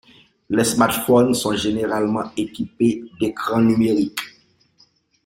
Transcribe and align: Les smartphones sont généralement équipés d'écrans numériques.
Les 0.49 0.63
smartphones 0.63 1.35
sont 1.35 1.53
généralement 1.55 2.31
équipés 2.35 3.03
d'écrans 3.19 3.61
numériques. 3.61 4.17